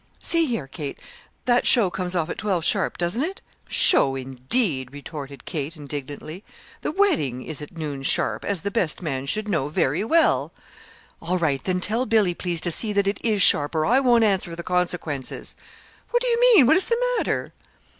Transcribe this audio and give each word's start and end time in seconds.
"See 0.17 0.47
here, 0.47 0.65
Kate, 0.65 0.99
that 1.45 1.67
show 1.67 1.91
comes 1.91 2.15
off 2.15 2.27
at 2.31 2.39
twelve 2.39 2.65
sharp, 2.65 2.97
doesn't 2.97 3.21
it?" 3.21 3.39
"Show, 3.67 4.15
indeed!" 4.15 4.91
retorted 4.91 5.45
Kate, 5.45 5.77
indignantly. 5.77 6.43
"The 6.81 6.91
wedding 6.91 7.43
is 7.43 7.61
at 7.61 7.77
noon 7.77 8.01
sharp 8.01 8.43
as 8.43 8.63
the 8.63 8.71
best 8.71 9.03
man 9.03 9.27
should 9.27 9.47
know 9.47 9.67
very 9.67 10.03
well." 10.03 10.53
"All 11.21 11.37
right; 11.37 11.63
then 11.63 11.81
tell 11.81 12.07
Billy, 12.07 12.33
please, 12.33 12.61
to 12.61 12.71
see 12.71 12.91
that 12.93 13.05
it 13.07 13.19
is 13.23 13.43
sharp, 13.43 13.75
or 13.75 13.85
I 13.85 13.99
won't 13.99 14.23
answer 14.23 14.49
for 14.49 14.55
the 14.55 14.63
consequences." 14.63 15.55
"What 16.09 16.23
do 16.23 16.27
you 16.27 16.39
mean? 16.41 16.65
What 16.65 16.77
is 16.77 16.87
the 16.87 16.99
matter?" 17.19 17.53